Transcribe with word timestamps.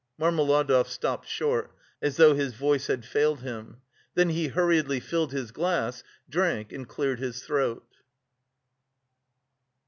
Marmeladov 0.19 0.87
stopped 0.87 1.27
short, 1.29 1.75
as 2.01 2.17
though 2.17 2.33
his 2.33 2.55
voice 2.55 2.87
had 2.87 3.05
failed 3.05 3.41
him. 3.41 3.81
Then 4.15 4.29
he 4.29 4.47
hurriedly 4.47 4.99
filled 4.99 5.31
his 5.31 5.51
glass, 5.51 6.03
drank, 6.27 6.73
and 6.73 6.87
cleared 6.89 7.19
his 7.19 7.43
throat. 7.43 7.85